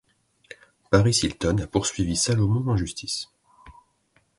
Paris 0.89 1.19
Hilton 1.21 1.57
a 1.61 1.67
poursuivi 1.67 2.15
Salomon 2.15 2.67
en 2.71 2.75
justice. 2.75 3.29